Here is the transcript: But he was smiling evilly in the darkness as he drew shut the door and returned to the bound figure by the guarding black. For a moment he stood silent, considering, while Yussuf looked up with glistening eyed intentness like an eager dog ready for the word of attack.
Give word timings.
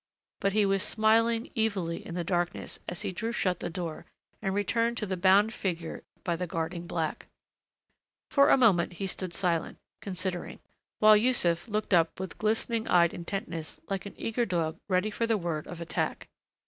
But 0.39 0.53
he 0.53 0.65
was 0.65 0.81
smiling 0.81 1.51
evilly 1.55 2.03
in 2.03 2.15
the 2.15 2.23
darkness 2.23 2.79
as 2.89 3.03
he 3.03 3.11
drew 3.11 3.31
shut 3.31 3.59
the 3.59 3.69
door 3.69 4.07
and 4.41 4.51
returned 4.55 4.97
to 4.97 5.05
the 5.05 5.15
bound 5.15 5.53
figure 5.53 6.01
by 6.23 6.35
the 6.35 6.47
guarding 6.47 6.87
black. 6.87 7.27
For 8.31 8.49
a 8.49 8.57
moment 8.57 8.93
he 8.93 9.05
stood 9.05 9.31
silent, 9.35 9.77
considering, 10.01 10.59
while 10.97 11.15
Yussuf 11.15 11.67
looked 11.67 11.93
up 11.93 12.19
with 12.19 12.39
glistening 12.39 12.87
eyed 12.87 13.13
intentness 13.13 13.79
like 13.89 14.07
an 14.07 14.15
eager 14.17 14.43
dog 14.43 14.79
ready 14.89 15.11
for 15.11 15.27
the 15.27 15.37
word 15.37 15.67
of 15.67 15.79
attack. 15.79 16.27